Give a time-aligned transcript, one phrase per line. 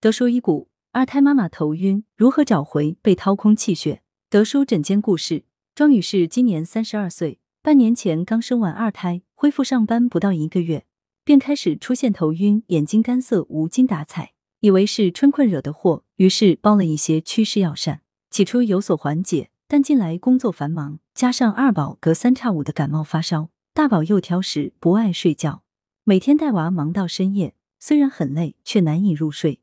[0.00, 4.00] 德叔医股，二胎妈妈头晕，如何找回被掏空气血？
[4.30, 5.42] 德叔诊间故事：
[5.74, 10.86] 庄女士今年三十二岁，半年前刚生完二胎，恢复上班不到一个月，
[11.24, 25.64] 便开始出现头晕、眼睛干涩、无精打采，以为是春困惹的祸，于是煲了一些祛湿药膳，起初有所缓解，但近来工作繁忙，加上二宝隔三差五的感冒发烧，大宝又挑食，不爱睡觉，
[26.04, 29.58] 每天带娃忙到深夜，虽然很累，却难以入睡。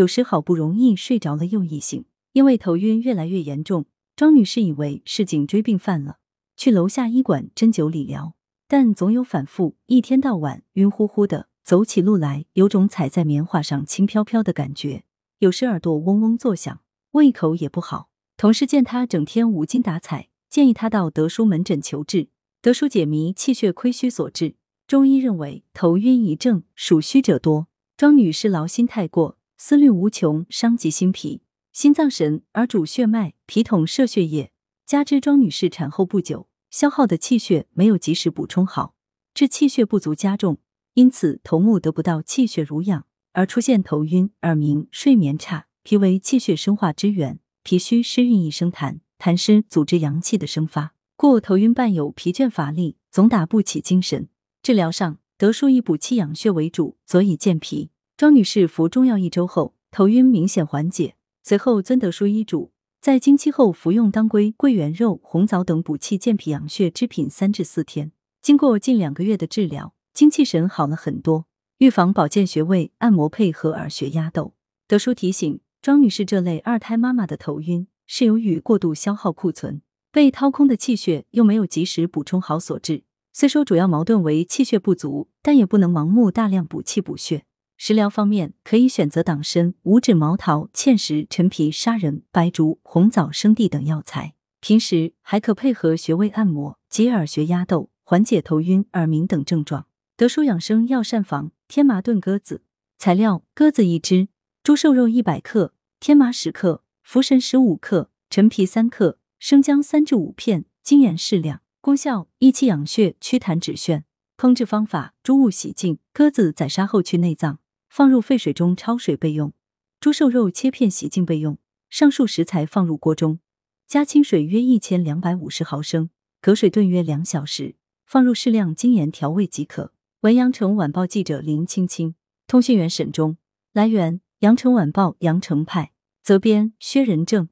[0.00, 3.84] 有时好不容易睡着了又一醒，因为头晕越来越严重，
[4.16, 6.16] 庄女士以为是颈椎病犯了，
[6.56, 8.34] 去楼下医馆针灸理疗，
[8.66, 15.04] 但总有反复，一天到晚晕乎乎的，走起路来有种踩在棉花上轻飘飘的感觉，
[15.40, 16.80] 有时耳朵嗡嗡作响，
[17.10, 18.08] 胃口也不好。
[18.38, 22.30] 同事见她整天无精打采，建议她到德叔门诊求治。
[22.62, 24.54] 德叔解谜，气血亏虚所致。
[24.86, 29.36] 中医认为头晕一症属虚者多，庄女士劳心太过。
[29.62, 34.52] 思虑无穷，伤及心脾、心脏神，而主血脉、脾统摄血液。
[34.86, 38.94] 加之庄女士产后不久，消耗的气血没有及时补充好，
[39.34, 40.56] 致气血不足加重，
[40.94, 45.66] 因此头目得不到气血濡养，而出现头晕、耳鸣、睡眠差。
[45.82, 54.30] 脾为气血生化之源，脾虚湿运易生痰，痰湿阻滞阳气的生发，故头晕伴有疲倦乏力，总打不起精神。
[54.62, 57.90] 治疗上，德叔以补气养血为主，佐以健脾。
[58.20, 61.14] 庄女士服中药一周后，头晕明显缓解。
[61.42, 68.12] 随后遵德叔医嘱，在经期后服用当归、桂圆肉、红枣等补气健脾养血之品三至四天。
[68.42, 71.46] 经过近两个月的治疗，精气神好了很多。
[71.78, 74.52] 预防保健穴位按摩配合耳穴压豆。
[74.86, 79.80] 德叔提醒庄女士，这类二胎妈妈的头晕是由于过度消耗库存，
[80.12, 83.04] 被掏空的气血又没有及时补充好所致。
[83.32, 87.46] 虽说主要矛盾为气血不足，但也不能盲目大量补气补血。
[87.82, 94.34] 食疗方面，可以选择党参、五指毛桃、芡实、陈皮、砂仁、白术、红枣、生地等药材。
[94.60, 99.86] 平时还可配合穴位按摩及耳穴压豆，缓解头晕、耳鸣等症状。
[100.14, 102.60] 德舒养生药膳房：天麻炖鸽子。
[102.98, 104.28] 材料：鸽子一只，
[104.62, 111.62] 猪瘦肉一百克，天麻十克，茯神十五克，陈皮三克，生姜三至五片，精盐适量。
[111.80, 114.02] 功效：益气养血，祛痰止眩。
[114.36, 117.59] 烹制方法：猪物洗净，鸽子宰杀后去内脏。
[117.90, 119.52] 放入沸水中焯水备用，
[119.98, 121.58] 猪瘦肉切片洗净备用。
[121.90, 123.40] 上述食材放入锅中，
[123.88, 126.08] 加清水约一千两百五十毫升，
[126.40, 127.74] 隔水炖约两小时，
[128.06, 129.92] 放入适量精盐调味即可。
[130.20, 132.14] 文阳城晚报记者林青青，
[132.46, 133.36] 通讯员沈忠。
[133.72, 135.90] 来源：阳城晚报阳城派，
[136.22, 137.48] 责编：薛仁正。